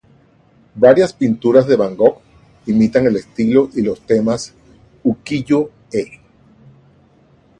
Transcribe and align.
Varias 0.73 1.13
pinturas 1.13 1.67
de 1.67 1.75
Van 1.75 1.95
Gogh 1.95 2.21
imitan 2.65 3.05
el 3.05 3.17
estilo 3.17 3.69
y 3.75 3.83
los 3.83 4.01
temas 4.01 4.51
"ukiyo-e". 5.03 6.19